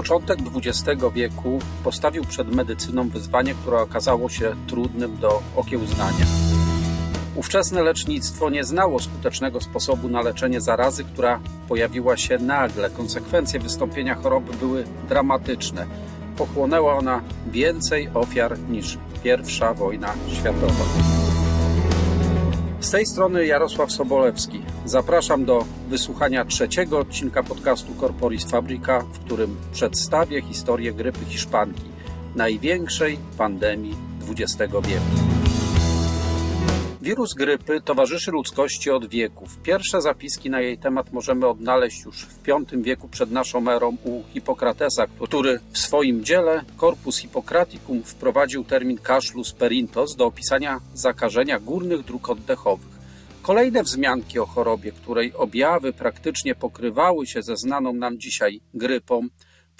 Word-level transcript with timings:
Początek 0.00 0.38
XX 0.56 1.02
wieku 1.14 1.58
postawił 1.84 2.24
przed 2.24 2.54
medycyną 2.54 3.08
wyzwanie, 3.08 3.54
które 3.54 3.78
okazało 3.78 4.28
się 4.28 4.54
trudnym 4.66 5.16
do 5.16 5.42
okiełznania. 5.56 6.26
Ówczesne 7.36 7.82
lecznictwo 7.82 8.50
nie 8.50 8.64
znało 8.64 9.00
skutecznego 9.00 9.60
sposobu 9.60 10.08
na 10.08 10.22
leczenie 10.22 10.60
zarazy, 10.60 11.04
która 11.04 11.40
pojawiła 11.68 12.16
się 12.16 12.38
nagle. 12.38 12.90
Konsekwencje 12.90 13.60
wystąpienia 13.60 14.14
choroby 14.14 14.56
były 14.56 14.84
dramatyczne. 15.08 15.86
Pochłonęła 16.36 16.94
ona 16.94 17.22
więcej 17.52 18.08
ofiar 18.14 18.58
niż 18.58 18.98
pierwsza 19.22 19.74
wojna 19.74 20.14
światowa. 20.32 20.84
Z 22.80 22.90
tej 22.90 23.06
strony 23.06 23.46
Jarosław 23.46 23.92
Sobolewski. 23.92 24.62
Zapraszam 24.84 25.44
do 25.44 25.64
wysłuchania 25.88 26.44
trzeciego 26.44 26.98
odcinka 26.98 27.42
podcastu 27.42 27.94
Corporis 28.00 28.44
Fabrica, 28.44 29.00
w 29.00 29.18
którym 29.18 29.56
przedstawię 29.72 30.42
historię 30.42 30.92
grypy 30.92 31.24
hiszpanki, 31.24 31.84
największej 32.34 33.18
pandemii 33.38 33.96
XX 34.28 34.72
wieku. 34.72 35.29
Wirus 37.02 37.34
grypy 37.34 37.80
towarzyszy 37.80 38.30
ludzkości 38.30 38.90
od 38.90 39.06
wieków. 39.06 39.58
Pierwsze 39.62 40.02
zapiski 40.02 40.50
na 40.50 40.60
jej 40.60 40.78
temat 40.78 41.12
możemy 41.12 41.46
odnaleźć 41.46 42.04
już 42.04 42.26
w 42.26 42.42
V 42.46 42.82
wieku 42.82 43.08
przed 43.08 43.30
naszą 43.30 43.70
erą 43.70 43.96
u 44.04 44.22
Hipokratesa, 44.32 45.06
który 45.06 45.60
w 45.72 45.78
swoim 45.78 46.24
dziele 46.24 46.64
Corpus 46.80 47.18
Hippocraticum 47.18 48.02
wprowadził 48.02 48.64
termin 48.64 48.98
kaszlus 48.98 49.52
perintos 49.52 50.16
do 50.16 50.26
opisania 50.26 50.80
zakażenia 50.94 51.60
górnych 51.60 52.04
dróg 52.04 52.30
oddechowych. 52.30 53.00
Kolejne 53.42 53.82
wzmianki 53.82 54.38
o 54.38 54.46
chorobie, 54.46 54.92
której 54.92 55.34
objawy 55.34 55.92
praktycznie 55.92 56.54
pokrywały 56.54 57.26
się 57.26 57.42
ze 57.42 57.56
znaną 57.56 57.92
nam 57.92 58.18
dzisiaj 58.18 58.60
grypą, 58.74 59.28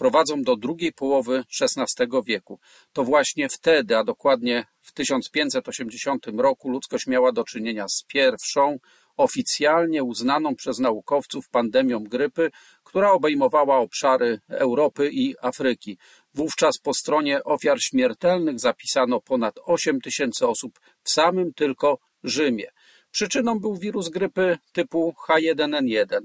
prowadzą 0.01 0.43
do 0.43 0.57
drugiej 0.57 0.93
połowy 0.93 1.45
XVI 1.61 2.07
wieku. 2.27 2.59
To 2.93 3.05
właśnie 3.05 3.49
wtedy, 3.49 3.97
a 3.97 4.05
dokładnie 4.05 4.67
w 4.81 4.93
1580 4.93 6.27
roku, 6.37 6.71
ludzkość 6.71 7.07
miała 7.07 7.33
do 7.33 7.45
czynienia 7.45 7.89
z 7.89 8.05
pierwszą, 8.09 8.79
oficjalnie 9.17 10.05
uznaną 10.05 10.57
przez 10.57 10.79
naukowców 10.79 11.49
pandemią 11.49 12.05
grypy, 12.05 12.51
która 12.85 13.13
obejmowała 13.13 13.79
obszary 13.79 14.41
Europy 14.49 15.11
i 15.13 15.35
Afryki. 15.41 15.99
Wówczas 16.35 16.79
po 16.79 16.95
stronie 16.95 17.45
ofiar 17.45 17.81
śmiertelnych 17.81 18.61
zapisano 18.61 19.21
ponad 19.21 19.55
8 19.65 20.01
tysięcy 20.01 20.49
osób 20.49 20.81
w 21.03 21.11
samym 21.11 21.55
tylko 21.55 21.99
Rzymie. 22.25 22.67
Przyczyną 23.11 23.61
był 23.61 23.77
wirus 23.77 24.09
grypy 24.09 24.59
typu 24.73 25.15
H1N1. 25.29 26.21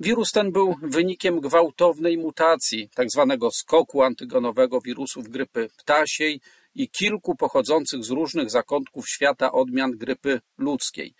Wirus 0.00 0.30
ten 0.32 0.52
był 0.52 0.74
wynikiem 0.82 1.40
gwałtownej 1.40 2.18
mutacji, 2.18 2.88
tzw. 2.96 3.36
Tak 3.40 3.50
skoku 3.52 4.02
antygonowego 4.02 4.80
wirusów 4.80 5.28
grypy 5.28 5.68
ptasiej 5.78 6.40
i 6.74 6.88
kilku 6.88 7.36
pochodzących 7.36 8.04
z 8.04 8.10
różnych 8.10 8.50
zakątków 8.50 9.08
świata 9.08 9.52
odmian 9.52 9.90
grypy 9.90 10.40
ludzkiej. 10.58 11.14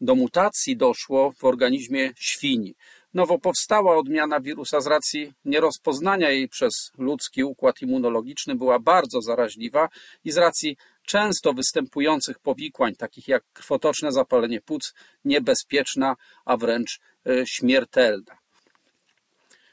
Do 0.00 0.14
mutacji 0.14 0.76
doszło 0.76 1.32
w 1.32 1.44
organizmie 1.44 2.12
świni. 2.16 2.74
Nowo 3.14 3.38
powstała 3.38 3.96
odmiana 3.96 4.40
wirusa 4.40 4.80
z 4.80 4.86
racji 4.86 5.32
nierozpoznania 5.44 6.30
jej 6.30 6.48
przez 6.48 6.92
ludzki 6.98 7.44
układ 7.44 7.82
immunologiczny 7.82 8.54
była 8.54 8.78
bardzo 8.78 9.22
zaraźliwa 9.22 9.88
i 10.24 10.30
z 10.30 10.36
racji 10.36 10.76
często 11.06 11.52
występujących 11.52 12.38
powikłań, 12.38 12.94
takich 12.94 13.28
jak 13.28 13.42
krwotoczne 13.52 14.12
zapalenie 14.12 14.60
płuc, 14.60 14.94
niebezpieczna, 15.24 16.16
a 16.44 16.56
wręcz 16.56 17.00
e, 17.26 17.46
śmiertelna. 17.46 18.38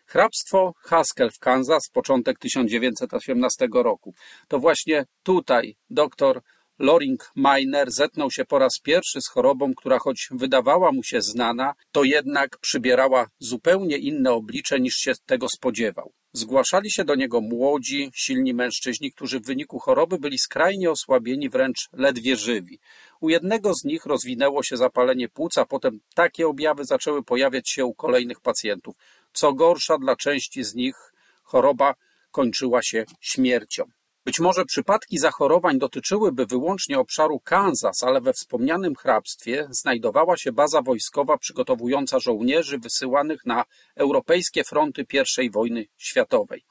Hrabstwo 0.05 0.73
Haskell 0.77 1.31
w 1.31 1.39
Kansas, 1.39 1.89
początek 1.89 2.39
1918 2.39 3.67
roku. 3.73 4.13
To 4.47 4.59
właśnie 4.59 5.05
tutaj 5.23 5.77
dr 5.89 6.41
Loring 6.79 7.31
Miner 7.35 7.91
zetknął 7.91 8.31
się 8.31 8.45
po 8.45 8.59
raz 8.59 8.79
pierwszy 8.79 9.21
z 9.21 9.27
chorobą, 9.27 9.73
która 9.75 9.99
choć 9.99 10.27
wydawała 10.31 10.91
mu 10.91 11.03
się 11.03 11.21
znana, 11.21 11.73
to 11.91 12.03
jednak 12.03 12.57
przybierała 12.57 13.27
zupełnie 13.39 13.97
inne 13.97 14.31
oblicze 14.31 14.79
niż 14.79 14.95
się 14.95 15.11
tego 15.25 15.49
spodziewał. 15.49 16.13
Zgłaszali 16.33 16.91
się 16.91 17.03
do 17.03 17.15
niego 17.15 17.41
młodzi, 17.41 18.11
silni 18.13 18.53
mężczyźni, 18.53 19.11
którzy 19.11 19.39
w 19.39 19.45
wyniku 19.45 19.79
choroby 19.79 20.19
byli 20.19 20.39
skrajnie 20.39 20.91
osłabieni, 20.91 21.49
wręcz 21.49 21.89
ledwie 21.93 22.35
żywi. 22.35 22.79
U 23.21 23.29
jednego 23.29 23.73
z 23.73 23.83
nich 23.83 24.05
rozwinęło 24.05 24.63
się 24.63 24.77
zapalenie 24.77 25.29
płuca, 25.29 25.65
potem 25.65 25.99
takie 26.15 26.47
objawy 26.47 26.85
zaczęły 26.85 27.23
pojawiać 27.23 27.69
się 27.69 27.85
u 27.85 27.93
kolejnych 27.93 28.39
pacjentów. 28.39 28.95
Co 29.33 29.53
gorsza 29.53 29.97
dla 29.97 30.15
części 30.15 30.63
z 30.63 30.75
nich, 30.75 31.13
choroba 31.43 31.95
kończyła 32.31 32.83
się 32.83 33.05
śmiercią. 33.21 33.83
Być 34.27 34.39
może 34.39 34.65
przypadki 34.65 35.17
zachorowań 35.17 35.79
dotyczyłyby 35.79 36.45
wyłącznie 36.45 36.99
obszaru 36.99 37.39
Kansas, 37.39 38.03
ale 38.03 38.21
we 38.21 38.33
wspomnianym 38.33 38.95
hrabstwie 38.95 39.67
znajdowała 39.69 40.37
się 40.37 40.51
baza 40.51 40.81
wojskowa 40.81 41.37
przygotowująca 41.37 42.19
żołnierzy 42.19 42.77
wysyłanych 42.77 43.45
na 43.45 43.63
europejskie 43.95 44.63
fronty 44.63 45.05
I 45.43 45.49
wojny 45.49 45.85
światowej. 45.97 46.63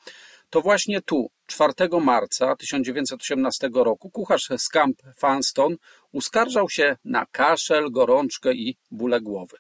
To 0.51 0.61
właśnie 0.61 1.03
tu, 1.03 1.31
4 1.47 1.73
marca 2.01 2.57
1918 2.57 3.71
roku, 3.75 4.11
kucharz 4.11 4.49
z 4.59 4.69
Camp 4.69 5.03
Fanston 5.17 5.77
uskarżał 6.17 6.69
się 6.71 6.97
na 7.05 7.27
kaszel, 7.27 7.91
gorączkę 7.91 8.55
i 8.55 8.77
bóle 8.91 9.21
głowy. 9.21 9.57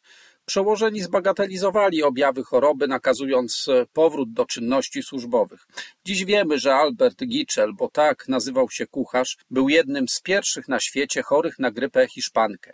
Przełożeni 0.47 1.01
zbagatelizowali 1.01 2.03
objawy 2.03 2.45
choroby, 2.45 2.89
nakazując 2.89 3.69
e, 3.69 3.87
powrót 3.93 4.33
do 4.33 4.47
czynności 4.47 5.03
służbowych. 5.03 5.67
Dziś 6.05 6.25
wiemy, 6.25 6.59
że 6.59 6.75
Albert 6.75 7.25
Gitchell, 7.25 7.73
bo 7.75 7.89
tak 7.89 8.29
nazywał 8.29 8.71
się 8.71 8.87
kucharz, 8.87 9.37
był 9.51 9.69
jednym 9.69 10.09
z 10.09 10.21
pierwszych 10.21 10.69
na 10.69 10.81
świecie 10.81 11.23
chorych 11.23 11.59
na 11.59 11.71
grypę 11.71 12.09
hiszpankę. 12.09 12.73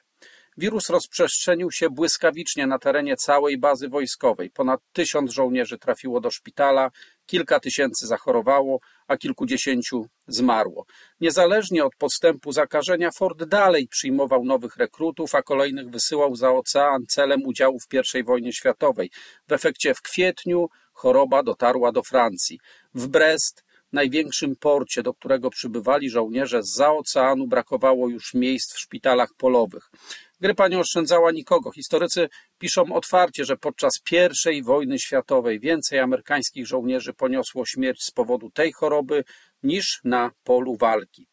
Wirus 0.56 0.90
rozprzestrzenił 0.90 1.70
się 1.70 1.90
błyskawicznie 1.90 2.66
na 2.66 2.78
terenie 2.78 3.16
całej 3.16 3.58
bazy 3.58 3.88
wojskowej. 3.88 4.50
Ponad 4.50 4.80
tysiąc 4.92 5.32
żołnierzy 5.32 5.78
trafiło 5.78 6.20
do 6.20 6.30
szpitala, 6.30 6.90
kilka 7.32 7.60
tysięcy 7.60 8.06
zachorowało, 8.06 8.78
a 9.08 9.16
kilkudziesięciu 9.16 10.06
zmarło. 10.26 10.84
Niezależnie 11.20 11.84
od 11.84 11.96
postępu 11.96 12.52
zakażenia, 12.52 13.10
Ford 13.10 13.44
dalej 13.44 13.88
przyjmował 13.88 14.44
nowych 14.44 14.76
rekrutów, 14.76 15.34
a 15.34 15.42
kolejnych 15.42 15.90
wysyłał 15.90 16.36
za 16.36 16.50
ocean 16.50 17.06
celem 17.08 17.42
udziału 17.44 17.78
w 17.80 18.14
I 18.14 18.24
wojnie 18.24 18.52
światowej. 18.52 19.10
W 19.48 19.52
efekcie 19.52 19.94
w 19.94 20.02
kwietniu 20.02 20.68
choroba 20.92 21.42
dotarła 21.42 21.92
do 21.92 22.02
Francji. 22.02 22.58
W 22.94 23.08
Brest 23.08 23.64
największym 23.92 24.56
porcie, 24.56 25.02
do 25.02 25.14
którego 25.14 25.50
przybywali 25.50 26.10
żołnierze 26.10 26.62
z 26.62 26.74
za 26.74 26.92
oceanu, 26.92 27.46
brakowało 27.46 28.08
już 28.08 28.34
miejsc 28.34 28.74
w 28.74 28.80
szpitalach 28.80 29.30
polowych. 29.38 29.90
Grypa 30.42 30.68
nie 30.68 30.78
oszczędzała 30.78 31.30
nikogo. 31.30 31.72
Historycy 31.72 32.28
piszą 32.58 32.92
otwarcie, 32.92 33.44
że 33.44 33.56
podczas 33.56 33.92
I 34.52 34.62
wojny 34.62 34.98
światowej 34.98 35.60
więcej 35.60 35.98
amerykańskich 35.98 36.66
żołnierzy 36.66 37.12
poniosło 37.12 37.66
śmierć 37.66 38.02
z 38.02 38.10
powodu 38.10 38.50
tej 38.50 38.72
choroby 38.72 39.24
niż 39.62 40.00
na 40.04 40.30
polu 40.44 40.76
walki. 40.76 41.26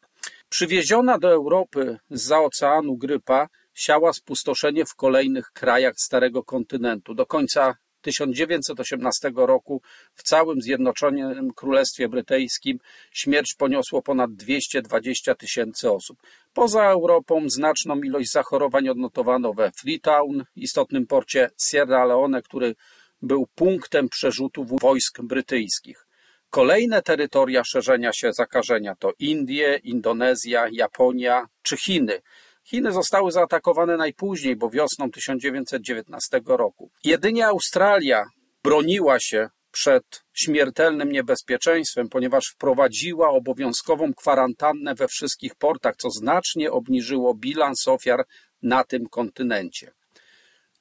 Przywieziona 0.49 1.17
do 1.17 1.31
Europy 1.31 1.97
z 2.09 2.31
oceanu 2.31 2.97
grypa 2.97 3.47
siała 3.73 4.13
spustoszenie 4.13 4.85
w 4.85 4.95
kolejnych 4.95 5.51
krajach 5.53 5.93
Starego 5.97 6.43
Kontynentu. 6.43 7.13
Do 7.13 7.25
końca 7.25 7.75
1918 8.01 9.31
roku 9.35 9.81
w 10.15 10.23
całym 10.23 10.61
Zjednoczonym 10.61 11.53
Królestwie 11.53 12.09
Brytyjskim 12.09 12.79
śmierć 13.11 13.55
poniosło 13.57 14.01
ponad 14.01 14.33
220 14.33 15.35
tysięcy 15.35 15.91
osób. 15.91 16.17
Poza 16.53 16.83
Europą 16.83 17.49
znaczną 17.49 18.01
ilość 18.01 18.31
zachorowań 18.31 18.89
odnotowano 18.89 19.53
we 19.53 19.71
Freetown, 19.71 20.43
istotnym 20.55 21.07
porcie 21.07 21.49
Sierra 21.69 22.05
Leone, 22.05 22.41
który 22.41 22.75
był 23.21 23.47
punktem 23.55 24.09
przerzutu 24.09 24.65
wojsk 24.81 25.21
brytyjskich. 25.21 26.05
Kolejne 26.49 27.01
terytoria 27.01 27.63
szerzenia 27.63 28.13
się 28.13 28.33
zakażenia 28.33 28.95
to 28.95 29.13
Indie, 29.19 29.79
Indonezja, 29.83 30.67
Japonia 30.71 31.45
czy 31.63 31.77
Chiny. 31.77 32.21
Chiny 32.69 32.91
zostały 32.91 33.31
zaatakowane 33.31 33.97
najpóźniej, 33.97 34.55
bo 34.55 34.69
wiosną 34.69 35.11
1919 35.11 36.41
roku. 36.45 36.91
Jedynie 37.03 37.47
Australia 37.47 38.25
broniła 38.63 39.19
się 39.19 39.49
przed 39.71 40.23
śmiertelnym 40.33 41.11
niebezpieczeństwem, 41.11 42.09
ponieważ 42.09 42.45
wprowadziła 42.47 43.29
obowiązkową 43.29 44.13
kwarantannę 44.13 44.95
we 44.95 45.07
wszystkich 45.07 45.55
portach, 45.55 45.95
co 45.95 46.09
znacznie 46.09 46.71
obniżyło 46.71 47.33
bilans 47.33 47.87
ofiar 47.87 48.25
na 48.61 48.83
tym 48.83 49.07
kontynencie. 49.07 49.91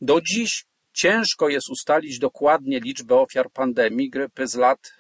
Do 0.01 0.21
dziś 0.21 0.65
Ciężko 0.99 1.49
jest 1.49 1.71
ustalić 1.71 2.19
dokładnie 2.19 2.81
liczbę 2.81 3.15
ofiar 3.15 3.51
pandemii 3.51 4.11
grypy 4.11 4.47
z 4.47 4.55
lat 4.55 4.93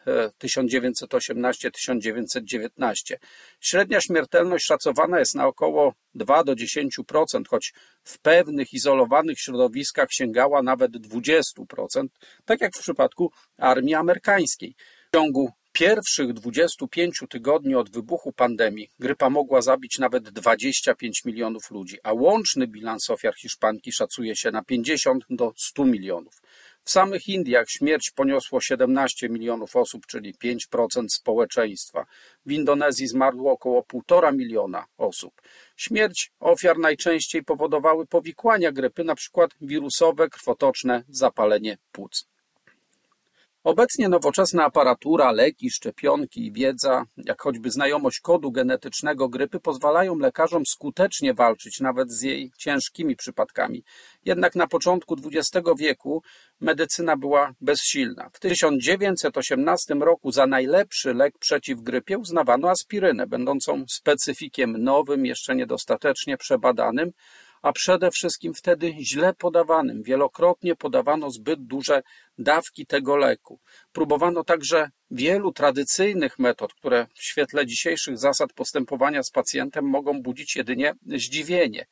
1918-1919. 0.44 3.14
E, 3.14 3.18
Średnia 3.60 4.00
śmiertelność 4.00 4.64
szacowana 4.64 5.18
jest 5.18 5.34
na 5.34 5.46
około 5.46 5.94
2 6.14 6.44
do 6.44 6.54
10%, 6.54 6.88
choć 7.48 7.72
w 8.04 8.18
pewnych 8.18 8.72
izolowanych 8.72 9.40
środowiskach 9.40 10.08
sięgała 10.10 10.62
nawet 10.62 10.92
20%, 10.92 12.06
tak 12.44 12.60
jak 12.60 12.76
w 12.76 12.80
przypadku 12.80 13.32
armii 13.56 13.94
amerykańskiej. 13.94 14.74
W 15.08 15.10
ciągu 15.16 15.50
pierwszych 15.72 16.32
25 16.32 17.22
tygodni 17.30 17.74
od 17.74 17.90
wybuchu 17.90 18.32
pandemii 18.32 18.90
grypa 18.98 19.30
mogła 19.30 19.62
zabić 19.62 19.98
nawet 19.98 20.30
25 20.30 21.24
milionów 21.24 21.70
ludzi, 21.70 21.98
a 22.02 22.12
łączny 22.12 22.66
bilans 22.66 23.10
ofiar 23.10 23.34
hiszpanki 23.34 23.92
szacuje 23.92 24.36
się 24.36 24.50
na 24.50 24.64
50 24.64 25.24
do 25.30 25.52
100 25.56 25.84
milionów. 25.84 26.34
W 26.84 26.90
samych 26.90 27.28
Indiach 27.28 27.70
śmierć 27.70 28.10
poniosło 28.10 28.60
17 28.60 29.28
milionów 29.28 29.76
osób, 29.76 30.06
czyli 30.06 30.34
5% 30.34 31.04
społeczeństwa. 31.08 32.06
W 32.46 32.52
Indonezji 32.52 33.06
zmarło 33.08 33.52
około 33.52 33.82
1,5 33.82 34.36
miliona 34.36 34.86
osób. 34.98 35.42
Śmierć 35.76 36.32
ofiar 36.40 36.78
najczęściej 36.78 37.44
powodowały 37.44 38.06
powikłania 38.06 38.72
grypy, 38.72 39.02
np. 39.02 39.46
wirusowe, 39.60 40.28
krwotoczne, 40.28 41.04
zapalenie 41.08 41.78
płuc. 41.92 42.28
Obecnie 43.68 44.08
nowoczesna 44.08 44.64
aparatura, 44.64 45.32
leki, 45.32 45.70
szczepionki 45.70 46.46
i 46.46 46.52
wiedza, 46.52 47.04
jak 47.16 47.42
choćby 47.42 47.70
znajomość 47.70 48.20
kodu 48.20 48.52
genetycznego 48.52 49.28
grypy, 49.28 49.60
pozwalają 49.60 50.18
lekarzom 50.18 50.66
skutecznie 50.66 51.34
walczyć 51.34 51.80
nawet 51.80 52.12
z 52.12 52.22
jej 52.22 52.52
ciężkimi 52.58 53.16
przypadkami. 53.16 53.84
Jednak 54.24 54.54
na 54.54 54.66
początku 54.66 55.16
XX 55.24 55.68
wieku 55.78 56.22
medycyna 56.60 57.16
była 57.16 57.54
bezsilna. 57.60 58.30
W 58.32 58.40
1918 58.40 59.94
roku 59.94 60.32
za 60.32 60.46
najlepszy 60.46 61.14
lek 61.14 61.38
przeciw 61.38 61.80
grypie 61.80 62.18
uznawano 62.18 62.70
aspirynę, 62.70 63.26
będącą 63.26 63.84
specyfikiem 63.88 64.84
nowym, 64.84 65.26
jeszcze 65.26 65.56
niedostatecznie 65.56 66.36
przebadanym, 66.36 67.12
a 67.62 67.72
przede 67.72 68.10
wszystkim 68.10 68.54
wtedy 68.54 68.94
źle 69.00 69.34
podawanym. 69.34 70.02
Wielokrotnie 70.02 70.76
podawano 70.76 71.30
zbyt 71.30 71.66
duże 71.66 72.02
dawki 72.38 72.86
tego 72.86 73.16
leku. 73.16 73.60
Próbowano 73.92 74.44
także 74.44 74.90
wielu 75.10 75.52
tradycyjnych 75.52 76.38
metod, 76.38 76.74
które 76.74 77.06
w 77.14 77.22
świetle 77.22 77.66
dzisiejszych 77.66 78.18
zasad 78.18 78.52
postępowania 78.52 79.22
z 79.22 79.30
pacjentem 79.30 79.84
mogą 79.84 80.22
budzić 80.22 80.56
jedynie 80.56 80.94
zdziwienie. 81.06 81.86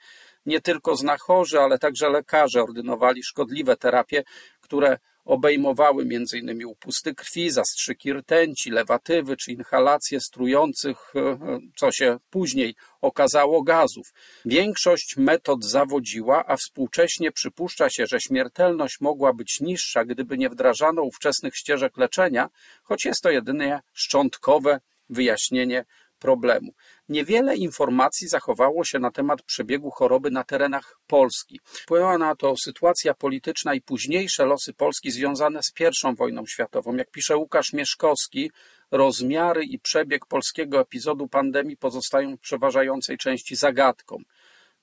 Nie 0.46 0.60
tylko 0.60 0.96
znachorzy, 0.96 1.60
ale 1.60 1.78
także 1.78 2.10
lekarze 2.10 2.62
ordynowali 2.62 3.22
szkodliwe 3.22 3.76
terapie, 3.76 4.24
które 4.60 4.98
obejmowały 5.26 6.02
m.in. 6.02 6.64
upusty 6.64 7.14
krwi, 7.14 7.50
zastrzyki 7.50 8.12
rtęci, 8.12 8.70
lewatywy 8.70 9.36
czy 9.36 9.52
inhalacje 9.52 10.20
strujących, 10.20 11.12
e, 11.16 11.38
co 11.76 11.92
się 11.92 12.18
później 12.30 12.74
okazało, 13.00 13.62
gazów. 13.62 14.12
Większość 14.44 15.16
metod 15.16 15.64
zawodziła, 15.64 16.44
a 16.46 16.56
współcześnie 16.56 17.32
przypuszcza 17.32 17.90
się, 17.90 18.06
że 18.06 18.20
śmiertelność 18.20 19.00
mogła 19.00 19.32
być 19.32 19.60
niższa, 19.60 20.04
gdyby 20.04 20.38
nie 20.38 20.50
wdrażano 20.50 21.02
ówczesnych 21.02 21.56
ścieżek 21.56 21.96
leczenia, 21.96 22.48
choć 22.82 23.04
jest 23.04 23.22
to 23.22 23.30
jedynie 23.30 23.80
szczątkowe 23.92 24.80
wyjaśnienie 25.10 25.84
problemu. 26.18 26.72
Niewiele 27.08 27.56
informacji 27.56 28.28
zachowało 28.28 28.84
się 28.84 28.98
na 28.98 29.10
temat 29.10 29.42
przebiegu 29.42 29.90
choroby 29.90 30.30
na 30.30 30.44
terenach 30.44 30.98
Polski. 31.06 31.60
Wpłynęła 31.64 32.18
na 32.18 32.36
to 32.36 32.54
sytuacja 32.64 33.14
polityczna 33.14 33.74
i 33.74 33.80
późniejsze 33.80 34.44
losy 34.44 34.72
Polski 34.74 35.10
związane 35.10 35.62
z 35.62 35.72
I 35.80 36.16
wojną 36.16 36.46
światową. 36.46 36.96
Jak 36.96 37.10
pisze 37.10 37.36
Łukasz 37.36 37.72
Mieszkowski, 37.72 38.50
rozmiary 38.90 39.64
i 39.64 39.78
przebieg 39.78 40.26
polskiego 40.26 40.80
epizodu 40.80 41.28
pandemii 41.28 41.76
pozostają 41.76 42.36
w 42.36 42.40
przeważającej 42.40 43.18
części 43.18 43.56
zagadką. 43.56 44.18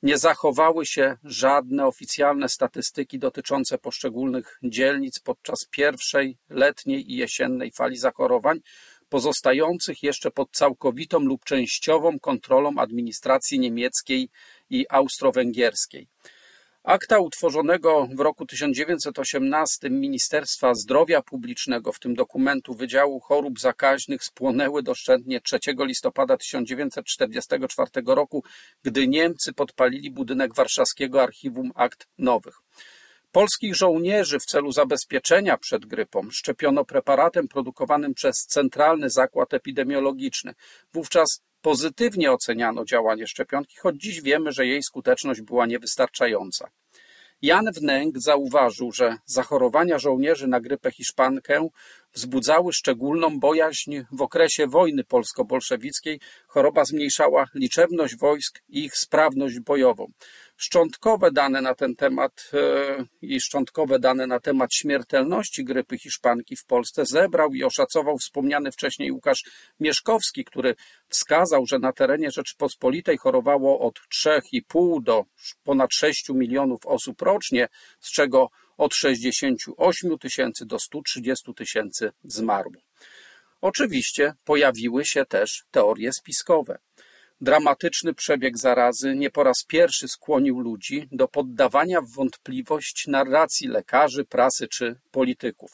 Nie 0.03 0.17
zachowały 0.17 0.85
się 0.85 1.17
żadne 1.23 1.85
oficjalne 1.85 2.49
statystyki 2.49 3.19
dotyczące 3.19 3.77
poszczególnych 3.77 4.59
dzielnic 4.63 5.19
podczas 5.19 5.65
pierwszej 5.71 6.37
letniej 6.49 7.11
i 7.11 7.15
jesiennej 7.15 7.71
fali 7.71 7.97
zachorowań, 7.97 8.59
pozostających 9.13 10.03
jeszcze 10.03 10.31
pod 10.31 10.51
całkowitą 10.51 11.19
lub 11.19 11.45
częściową 11.45 12.19
kontrolą 12.19 12.77
administracji 12.77 13.59
niemieckiej 13.59 14.29
i 14.69 14.85
austro-węgierskiej. 14.89 16.07
Akta 16.83 17.19
utworzonego 17.19 18.07
w 18.15 18.19
roku 18.19 18.45
1918 18.45 19.89
Ministerstwa 19.89 20.75
Zdrowia 20.75 21.21
Publicznego, 21.21 21.91
w 21.91 21.99
tym 21.99 22.15
dokumentu 22.15 22.73
Wydziału 22.73 23.19
Chorób 23.19 23.59
Zakaźnych, 23.59 24.23
spłonęły 24.23 24.83
doszczętnie 24.83 25.41
3 25.41 25.59
listopada 25.79 26.37
1944 26.37 27.89
roku, 28.05 28.43
gdy 28.83 29.07
Niemcy 29.07 29.53
podpalili 29.53 30.11
budynek 30.11 30.55
Warszawskiego 30.55 31.21
Archiwum 31.21 31.71
Akt 31.75 32.07
Nowych. 32.17 32.55
Polskich 33.33 33.75
żołnierzy 33.75 34.39
w 34.39 34.45
celu 34.45 34.71
zabezpieczenia 34.71 35.57
przed 35.57 35.85
grypą 35.85 36.29
szczepiono 36.31 36.85
preparatem 36.85 37.47
produkowanym 37.47 38.13
przez 38.13 38.35
Centralny 38.35 39.09
Zakład 39.09 39.53
Epidemiologiczny. 39.53 40.53
Wówczas 40.93 41.41
pozytywnie 41.61 42.31
oceniano 42.31 42.85
działanie 42.85 43.27
szczepionki, 43.27 43.77
choć 43.77 43.95
dziś 43.95 44.21
wiemy, 44.21 44.51
że 44.51 44.67
jej 44.67 44.83
skuteczność 44.83 45.41
była 45.41 45.65
niewystarczająca. 45.65 46.69
Jan 47.41 47.65
Wnęk 47.75 48.19
zauważył, 48.19 48.91
że 48.91 49.17
zachorowania 49.25 49.99
żołnierzy 49.99 50.47
na 50.47 50.59
grypę 50.59 50.91
hiszpankę 50.91 51.69
wzbudzały 52.13 52.73
szczególną 52.73 53.39
bojaźń 53.39 54.01
w 54.11 54.21
okresie 54.21 54.67
wojny 54.67 55.03
polsko-bolszewickiej. 55.03 56.19
Choroba 56.47 56.85
zmniejszała 56.85 57.45
liczebność 57.55 58.17
wojsk 58.17 58.61
i 58.69 58.85
ich 58.85 58.97
sprawność 58.97 59.59
bojową. 59.59 60.11
Szczątkowe 60.57 61.31
dane 61.31 61.61
na 61.61 61.75
ten 61.75 61.95
temat 61.95 62.51
e, 62.53 63.05
i 63.21 63.41
szczątkowe 63.41 63.99
dane 63.99 64.27
na 64.27 64.39
temat 64.39 64.73
śmiertelności 64.73 65.63
grypy 65.63 65.97
hiszpanki 65.97 66.55
w 66.55 66.65
Polsce 66.65 67.05
zebrał 67.05 67.53
i 67.53 67.63
oszacował 67.63 68.17
wspomniany 68.17 68.71
wcześniej 68.71 69.11
Łukasz 69.11 69.43
Mieszkowski, 69.79 70.45
który 70.45 70.75
wskazał, 71.09 71.65
że 71.65 71.79
na 71.79 71.93
terenie 71.93 72.31
Rzeczypospolitej 72.31 73.17
chorowało 73.17 73.79
od 73.79 73.99
3,5 74.25 75.03
do 75.03 75.23
ponad 75.63 75.93
6 75.93 76.29
milionów 76.29 76.85
osób 76.85 77.21
rocznie, 77.21 77.67
z 77.99 78.11
czego 78.11 78.49
od 78.77 78.95
68 78.95 80.17
tysięcy 80.17 80.65
do 80.65 80.79
130 80.79 81.53
tysięcy 81.53 82.11
zmarło. 82.23 82.81
Oczywiście 83.61 84.33
pojawiły 84.43 85.05
się 85.05 85.25
też 85.25 85.63
teorie 85.71 86.13
spiskowe. 86.13 86.77
Dramatyczny 87.41 88.13
przebieg 88.13 88.57
zarazy 88.57 89.15
nie 89.15 89.29
po 89.29 89.43
raz 89.43 89.63
pierwszy 89.67 90.07
skłonił 90.07 90.59
ludzi 90.59 91.07
do 91.11 91.27
poddawania 91.27 92.01
w 92.01 92.09
wątpliwość 92.09 93.07
narracji 93.07 93.67
lekarzy, 93.67 94.25
prasy 94.25 94.67
czy 94.67 94.95
polityków. 95.11 95.71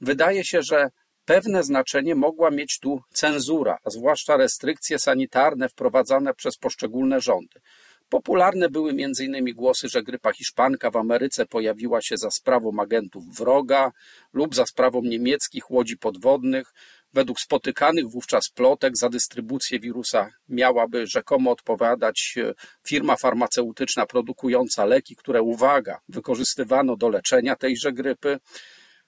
Wydaje 0.00 0.44
się, 0.44 0.62
że 0.62 0.90
pewne 1.24 1.62
znaczenie 1.62 2.14
mogła 2.14 2.50
mieć 2.50 2.78
tu 2.78 3.00
cenzura, 3.12 3.78
a 3.84 3.90
zwłaszcza 3.90 4.36
restrykcje 4.36 4.98
sanitarne 4.98 5.68
wprowadzane 5.68 6.34
przez 6.34 6.56
poszczególne 6.56 7.20
rządy. 7.20 7.60
Popularne 8.08 8.68
były 8.68 8.90
m.in. 8.90 9.54
głosy, 9.54 9.88
że 9.88 10.02
grypa 10.02 10.32
hiszpanka 10.32 10.90
w 10.90 10.96
Ameryce 10.96 11.46
pojawiła 11.46 12.02
się 12.02 12.16
za 12.16 12.30
sprawą 12.30 12.80
agentów 12.80 13.24
wroga 13.36 13.92
lub 14.32 14.54
za 14.54 14.66
sprawą 14.66 15.02
niemieckich 15.02 15.70
łodzi 15.70 15.98
podwodnych. 15.98 16.72
Według 17.12 17.40
spotykanych 17.40 18.08
wówczas 18.08 18.48
plotek 18.50 18.96
za 18.96 19.08
dystrybucję 19.08 19.80
wirusa 19.80 20.30
miałaby 20.48 21.06
rzekomo 21.06 21.50
odpowiadać 21.50 22.34
e, 22.36 22.54
firma 22.86 23.16
farmaceutyczna 23.16 24.06
produkująca 24.06 24.84
leki, 24.84 25.16
które, 25.16 25.42
uwaga, 25.42 26.00
wykorzystywano 26.08 26.96
do 26.96 27.08
leczenia 27.08 27.56
tejże 27.56 27.92
grypy. 27.92 28.38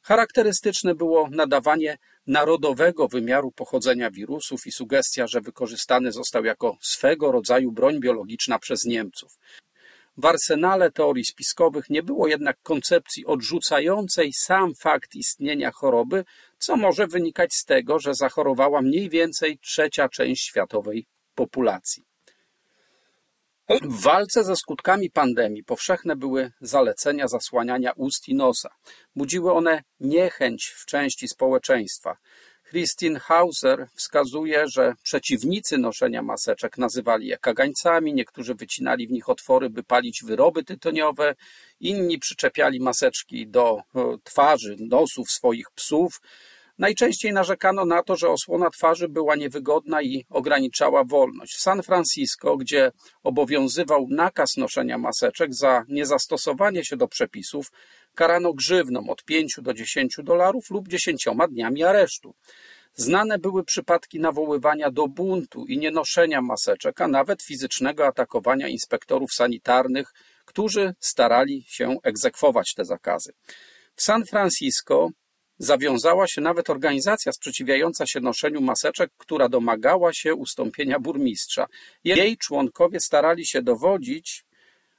Charakterystyczne 0.03 0.95
było 0.95 1.29
nadawanie 1.31 1.99
narodowego 2.27 3.09
wymiaru 3.09 3.53
pochodzenia 3.53 4.11
wirusów 4.11 4.67
i 4.67 4.73
sugestia, 4.73 5.27
że 5.27 5.41
wykorzystany 5.41 6.13
został 6.13 6.45
jako 6.45 6.77
swego 6.81 7.33
rodzaju 7.33 7.73
broń 7.73 8.01
biologiczna 8.01 8.59
przez 8.59 8.85
Niemców. 8.85 9.33
W 10.17 10.27
arsenale 10.27 10.91
teorii 10.91 11.25
spiskowych 11.25 11.91
nie 11.91 12.03
było 12.03 12.29
jednak 12.29 12.57
koncepcji 12.63 13.27
odrzucającej 13.27 14.33
sam 14.33 14.75
fakt 14.75 15.15
istnienia 15.15 15.71
choroby, 15.71 16.25
co 16.59 16.77
może 16.77 17.07
wynikać 17.07 17.55
z 17.55 17.65
tego, 17.65 17.99
że 17.99 18.15
zachorowała 18.15 18.83
mniej 18.83 19.09
więcej 19.09 19.59
trzecia 19.59 20.09
część 20.09 20.47
światowej 20.47 21.07
populacji. 21.35 22.10
W 23.71 24.03
walce 24.03 24.45
ze 24.45 24.57
skutkami 24.57 25.11
pandemii 25.11 25.65
powszechne 25.65 26.17
były 26.17 26.53
zalecenia 26.61 27.29
zasłaniania 27.29 27.93
ust 27.93 28.29
i 28.29 28.35
nosa. 28.35 28.69
Budziły 29.17 29.53
one 29.53 29.83
niechęć 30.01 30.75
w 30.77 30.87
części 30.87 31.29
społeczeństwa. 31.29 32.17
Christine 32.71 33.21
Hauser 33.21 33.89
wskazuje, 33.95 34.69
że 34.69 34.95
przeciwnicy 35.03 35.79
noszenia 35.79 36.23
maseczek 36.23 36.79
nazywali 36.79 37.27
je 37.27 37.39
kagańcami, 37.39 38.15
niektórzy 38.15 38.55
wycinali 38.55 39.07
w 39.07 39.11
nich 39.11 39.29
otwory, 39.29 39.71
by 39.71 39.83
palić 39.83 40.23
wyroby 40.25 40.65
tytoniowe, 40.65 41.35
inni 41.81 42.19
przyczepiali 42.19 42.81
maseczki 42.81 43.49
do 43.49 43.79
e, 43.79 44.17
twarzy, 44.25 44.77
nosów 44.79 45.31
swoich 45.31 45.71
psów, 45.75 46.21
Najczęściej 46.81 47.33
narzekano 47.33 47.85
na 47.85 48.03
to, 48.03 48.17
że 48.17 48.29
osłona 48.29 48.71
twarzy 48.71 49.09
była 49.09 49.37
niewygodna 49.37 50.03
i 50.03 50.25
ograniczała 50.31 51.05
wolność. 51.05 51.55
W 51.55 51.61
San 51.61 51.83
Francisco, 51.83 52.57
gdzie 52.57 52.93
obowiązywał 53.23 54.07
nakaz 54.11 54.57
noszenia 54.57 54.99
maseczek 54.99 55.55
za 55.55 55.85
niezastosowanie 55.89 56.85
się 56.85 56.97
do 56.97 57.09
przepisów, 57.09 57.73
karano 58.15 58.53
grzywną 58.53 59.09
od 59.09 59.25
5 59.25 59.59
do 59.63 59.75
10 59.75 60.17
dolarów 60.23 60.71
lub 60.71 60.89
10 60.89 61.27
dniami 61.51 61.85
aresztu. 61.85 62.35
Znane 62.95 63.39
były 63.39 63.65
przypadki 63.65 64.21
nawoływania 64.21 64.91
do 64.91 65.09
buntu 65.09 65.67
i 65.67 65.79
nienoszenia 65.79 66.43
maseczek, 66.43 67.01
a 67.01 67.09
nawet 67.09 67.43
fizycznego 67.43 68.07
atakowania 68.07 68.69
inspektorów 68.69 69.33
sanitarnych, 69.33 70.13
którzy 70.45 70.95
starali 71.01 71.65
się 71.69 71.97
egzekwować 72.03 72.75
te 72.75 72.85
zakazy. 72.85 73.33
W 73.97 74.03
San 74.03 74.27
Francisco 74.27 75.11
zawiązała 75.61 76.27
się 76.27 76.41
nawet 76.41 76.71
organizacja 76.71 77.33
sprzeciwiająca 77.33 78.07
się 78.07 78.21
noszeniu 78.21 78.61
maseczek, 78.61 79.11
która 79.19 79.49
domagała 79.49 80.13
się 80.13 80.35
ustąpienia 80.35 80.99
burmistrza. 80.99 81.67
Jej 82.05 82.37
członkowie 82.37 83.01
starali 83.01 83.47
się 83.47 83.63
dowodzić, 83.63 84.45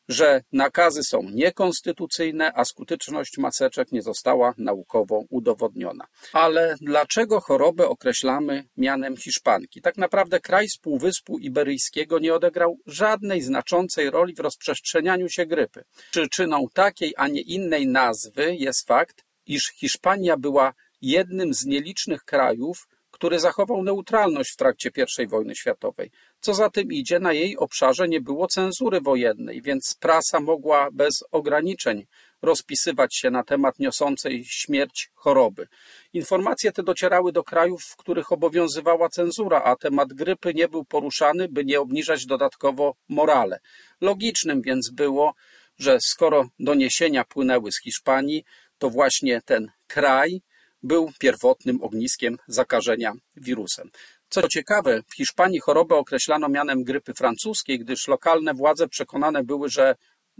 że 0.09 0.41
nakazy 0.51 1.03
są 1.03 1.23
niekonstytucyjne, 1.23 2.51
a 2.55 2.65
skuteczność 2.65 3.37
maseczek 3.37 3.91
nie 3.91 4.01
została 4.01 4.53
naukowo 4.57 5.23
udowodniona. 5.29 6.05
Ale 6.33 6.75
dlaczego 6.81 7.39
chorobę 7.39 7.87
określamy 7.87 8.63
mianem 8.77 9.17
Hiszpanki? 9.17 9.81
Tak 9.81 9.97
naprawdę 9.97 10.39
kraj 10.39 10.69
z 10.69 10.77
Półwyspu 10.77 11.39
Iberyjskiego 11.39 12.19
nie 12.19 12.33
odegrał 12.33 12.77
żadnej 12.85 13.41
znaczącej 13.41 14.09
roli 14.09 14.35
w 14.35 14.39
rozprzestrzenianiu 14.39 15.29
się 15.29 15.45
grypy. 15.45 15.83
Przyczyną 16.11 16.67
takiej, 16.73 17.13
a 17.17 17.27
nie 17.27 17.41
innej 17.41 17.87
nazwy 17.87 18.55
jest 18.55 18.87
fakt, 18.87 19.23
iż 19.45 19.71
Hiszpania 19.75 20.37
była 20.37 20.73
jednym 21.01 21.53
z 21.53 21.65
nielicznych 21.65 22.23
krajów, 22.23 22.87
który 23.11 23.39
zachował 23.39 23.83
neutralność 23.83 24.51
w 24.51 24.55
trakcie 24.55 24.91
I 25.19 25.27
wojny 25.27 25.55
światowej. 25.55 26.11
Co 26.39 26.53
za 26.53 26.69
tym 26.69 26.91
idzie, 26.91 27.19
na 27.19 27.33
jej 27.33 27.57
obszarze 27.57 28.07
nie 28.07 28.21
było 28.21 28.47
cenzury 28.47 29.01
wojennej, 29.01 29.61
więc 29.61 29.95
prasa 29.99 30.39
mogła 30.39 30.89
bez 30.91 31.23
ograniczeń 31.31 32.05
rozpisywać 32.41 33.15
się 33.15 33.31
na 33.31 33.43
temat 33.43 33.79
niosącej 33.79 34.45
śmierć 34.45 35.09
choroby. 35.15 35.67
Informacje 36.13 36.71
te 36.71 36.83
docierały 36.83 37.31
do 37.31 37.43
krajów, 37.43 37.83
w 37.83 37.95
których 37.95 38.31
obowiązywała 38.31 39.09
cenzura, 39.09 39.61
a 39.63 39.75
temat 39.75 40.13
grypy 40.13 40.53
nie 40.53 40.67
był 40.67 40.85
poruszany, 40.85 41.47
by 41.49 41.65
nie 41.65 41.79
obniżać 41.79 42.25
dodatkowo 42.25 42.95
morale. 43.09 43.59
Logicznym 44.01 44.61
więc 44.61 44.89
było, 44.89 45.33
że 45.77 45.97
skoro 45.99 46.49
doniesienia 46.59 47.23
płynęły 47.23 47.71
z 47.71 47.81
Hiszpanii, 47.81 48.43
to 48.81 48.89
właśnie 48.89 49.41
ten 49.45 49.67
kraj 49.87 50.41
był 50.83 51.11
pierwotnym 51.19 51.83
ogniskiem 51.83 52.37
zakażenia 52.47 53.13
wirusem. 53.35 53.89
Co 54.29 54.47
ciekawe, 54.47 55.01
w 55.07 55.15
Hiszpanii 55.15 55.59
chorobę 55.59 55.95
określano 55.95 56.49
mianem 56.49 56.83
grypy 56.83 57.13
francuskiej, 57.13 57.79
gdyż 57.79 58.07
lokalne 58.07 58.53
władze 58.53 58.87
przekonane 58.87 59.43
były, 59.43 59.69
że 59.69 59.95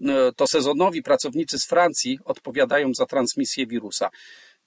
e, 0.05 0.31
to 0.35 0.47
sezonowi 0.47 1.03
pracownicy 1.03 1.59
z 1.59 1.65
Francji 1.65 2.19
odpowiadają 2.25 2.93
za 2.93 3.05
transmisję 3.05 3.67
wirusa. 3.67 4.09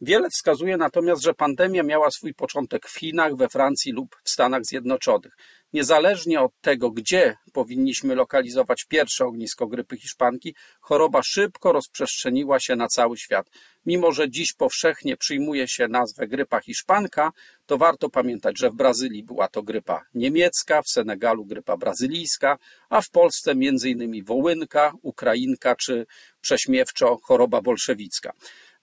Wiele 0.00 0.30
wskazuje 0.30 0.76
natomiast, 0.76 1.22
że 1.22 1.34
pandemia 1.34 1.82
miała 1.82 2.10
swój 2.10 2.34
początek 2.34 2.88
w 2.88 2.98
Chinach, 2.98 3.36
we 3.36 3.48
Francji 3.48 3.92
lub 3.92 4.16
w 4.24 4.30
Stanach 4.30 4.64
Zjednoczonych. 4.64 5.36
Niezależnie 5.72 6.40
od 6.40 6.52
tego, 6.60 6.90
gdzie 6.90 7.36
powinniśmy 7.52 8.14
lokalizować 8.14 8.84
pierwsze 8.84 9.24
ognisko 9.24 9.66
grypy 9.66 9.96
hiszpanki, 9.96 10.54
choroba 10.80 11.22
szybko 11.22 11.72
rozprzestrzeniła 11.72 12.60
się 12.60 12.76
na 12.76 12.88
cały 12.88 13.16
świat. 13.16 13.46
Mimo, 13.86 14.12
że 14.12 14.30
dziś 14.30 14.52
powszechnie 14.52 15.16
przyjmuje 15.16 15.68
się 15.68 15.88
nazwę 15.88 16.28
grypa 16.28 16.60
hiszpanka, 16.60 17.32
to 17.66 17.78
warto 17.78 18.10
pamiętać, 18.10 18.58
że 18.58 18.70
w 18.70 18.74
Brazylii 18.74 19.24
była 19.24 19.48
to 19.48 19.62
grypa 19.62 20.02
niemiecka, 20.14 20.82
w 20.82 20.88
Senegalu 20.88 21.44
grypa 21.44 21.76
brazylijska, 21.76 22.58
a 22.88 23.00
w 23.00 23.10
Polsce 23.10 23.50
m.in. 23.50 24.24
wołynka, 24.24 24.92
ukrainka 25.02 25.76
czy 25.76 26.06
prześmiewczo 26.40 27.18
choroba 27.22 27.60
bolszewicka. 27.60 28.32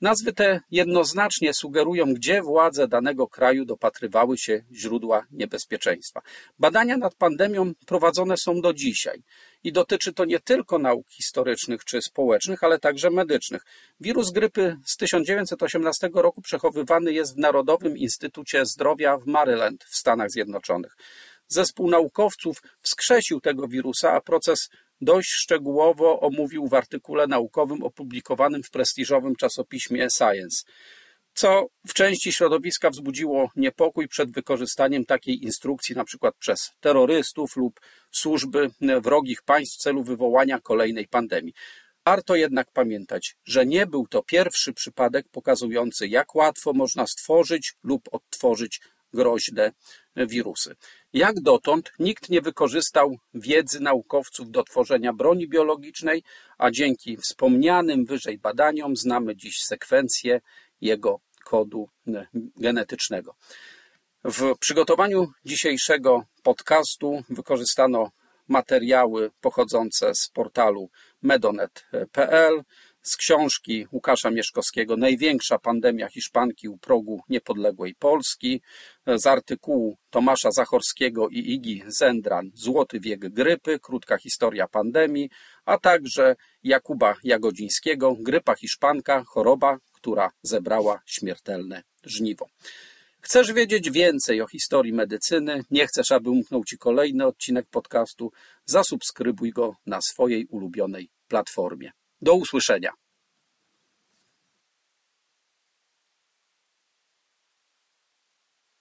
Nazwy 0.01 0.34
te 0.34 0.60
jednoznacznie 0.72 1.53
sugerują, 1.53 2.13
gdzie 2.13 2.41
władze 2.41 2.88
danego 2.88 3.27
kraju 3.27 3.65
dopatrywały 3.65 4.38
się 4.38 4.63
źródła 4.74 5.25
niebezpieczeństwa. 5.31 6.22
Badania 6.60 6.98
nad 6.98 7.15
pandemią 7.15 7.74
prowadzone 7.86 8.38
są 8.38 8.62
do 8.62 8.74
dzisiaj 8.74 9.24
i 9.63 9.72
dotyczy 9.72 10.13
to 10.13 10.25
nie 10.25 10.39
tylko 10.39 10.79
nauk 10.79 11.10
historycznych 11.10 11.86
czy 11.86 12.01
społecznych, 12.01 12.63
ale 12.63 12.79
także 12.79 13.10
medycznych. 13.10 13.62
Wirus 14.00 14.31
grypy 14.31 14.77
z 14.86 14.98
1918 14.98 16.10
roku 16.13 16.41
przechowywany 16.41 17.13
jest 17.13 17.36
w 17.36 17.39
Narodowym 17.39 17.98
Instytucie 17.98 18.65
Zdrowia 18.65 19.17
w 19.17 19.25
Maryland 19.25 19.84
w 19.84 19.96
Stanach 19.96 20.29
Zjednoczonych. 20.29 20.96
Zespół 21.48 21.89
naukowców 21.89 22.62
wskrzesił 22.81 23.41
tego 23.41 23.67
wirusa, 23.67 24.12
a 24.13 24.22
proces 24.22 24.70
dość 25.01 25.29
szczegółowo 25.29 26.20
omówił 26.20 26.67
w 26.67 26.74
artykule 26.74 27.27
naukowym 27.27 27.84
opublikowanym 27.84 28.63
w 28.63 28.70
prestiżowym 28.70 29.36
czasopiśmie 29.36 30.08
Science, 30.10 30.63
co 31.34 31.67
w 31.88 31.93
części 31.93 32.34
środowiska 32.34 32.89
wzbudziło 32.89 33.50
niepokój 33.55 34.08
przed 34.08 34.31
wykorzystaniem 34.31 35.05
takiej 35.05 35.43
instrukcji 35.43 35.96
np. 35.96 36.31
przez 36.39 36.72
terrorystów 36.79 37.55
lub 37.55 37.79
służby 38.12 38.70
wrogich 39.01 39.41
państw 39.41 39.75
w 39.75 39.81
celu 39.81 40.03
wywołania 40.03 40.60
kolejnej 40.60 41.08
pandemii. 41.08 41.53
Warto 42.05 42.36
jednak 42.36 42.72
pamiętać, 42.72 43.36
że 43.46 43.65
nie 43.65 43.88
był 43.88 44.08
to 44.08 44.24
pierwszy 44.24 44.74
przypadek 44.74 45.29
pokazujący, 45.31 46.08
jak 46.08 46.36
łatwo 46.36 46.74
można 46.74 47.08
stworzyć 47.08 47.74
lub 47.84 48.10
odtworzyć 48.12 48.81
groźne 49.13 49.72
wirusy. 50.15 50.75
Jak 51.13 51.39
dotąd 51.41 51.91
nikt 52.00 52.30
nie 52.30 52.41
wykorzystał 52.41 53.18
wiedzy 53.34 53.80
naukowców 53.80 54.51
do 54.51 54.63
tworzenia 54.63 55.13
broni 55.13 55.48
biologicznej, 55.48 56.24
a 56.58 56.72
dzięki 56.72 57.18
wspomnianym 57.18 58.06
wyżej 58.06 58.38
badaniom 58.38 58.96
znamy 58.96 59.36
dziś 59.36 59.63
sekwencję 59.63 60.41
jego 60.82 61.20
kodu 61.46 61.89
genetycznego. 62.58 63.36
W 64.24 64.58
przygotowaniu 64.60 65.27
dzisiejszego 65.46 66.24
podcastu 66.44 67.24
wykorzystano 67.30 68.12
materiały 68.48 69.32
pochodzące 69.41 70.15
z 70.15 70.30
portalu 70.34 70.89
medonet.pl, 71.22 72.63
z 73.01 73.15
książki 73.17 73.88
Łukasza 73.91 74.31
Mieszkowskiego 74.31 74.98
Największa 74.98 75.60
pandemia 75.60 76.08
Hiszpanki 76.08 76.70
u 76.70 76.77
progu 76.77 77.22
niepodległej 77.29 77.96
Polski, 77.96 78.62
z 79.08 79.27
artykułu 79.27 79.98
Tomasza 80.10 80.51
Zachorskiego 80.51 81.29
i 81.29 81.39
Igi 81.53 81.84
Zendran 81.88 82.51
Złoty 82.53 83.00
wiek 83.00 83.20
grypy, 83.29 83.79
krótka 83.79 84.17
historia 84.17 84.67
pandemii, 84.67 85.29
a 85.65 85.77
także 85.77 86.36
Jakuba 86.63 87.15
Jagodzińskiego 87.24 88.15
Grypa 88.20 88.55
Hiszpanka, 88.55 89.24
choroba, 89.24 89.77
która 89.93 90.31
zebrała 90.43 91.01
śmiertelne 91.05 91.84
żniwo. 92.03 92.46
Chcesz 93.22 93.53
wiedzieć 93.53 93.91
więcej 93.91 94.41
o 94.41 94.48
historii 94.48 94.93
medycyny? 94.93 95.63
Nie 95.72 95.88
chcesz, 95.88 96.12
aby 96.12 96.29
umknął 96.29 96.63
Ci 96.63 96.77
kolejny 96.77 97.25
odcinek 97.25 97.65
podcastu? 97.70 98.31
Zasubskrybuj 98.65 99.51
go 99.51 99.75
na 99.86 100.01
swojej 100.01 100.46
ulubionej 100.46 101.10
platformie. 101.27 101.91
Do 102.22 102.34
usłyszenia. 102.34 103.00